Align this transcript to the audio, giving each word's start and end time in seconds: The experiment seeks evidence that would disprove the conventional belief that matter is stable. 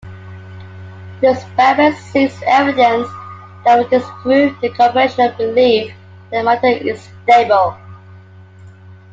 The 1.21 1.29
experiment 1.29 1.95
seeks 1.95 2.35
evidence 2.47 3.07
that 3.63 3.77
would 3.77 3.91
disprove 3.91 4.59
the 4.59 4.69
conventional 4.71 5.29
belief 5.37 5.93
that 6.31 6.43
matter 6.43 6.65
is 6.69 7.07
stable. 7.21 7.77